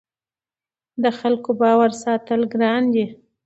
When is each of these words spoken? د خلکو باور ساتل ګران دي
د 1.03 1.05
خلکو 1.19 1.49
باور 1.61 1.91
ساتل 2.03 2.41
ګران 2.53 2.83
دي 2.93 3.05